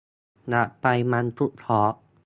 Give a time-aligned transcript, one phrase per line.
[0.49, 1.93] อยากไปมันทุกทอล์ก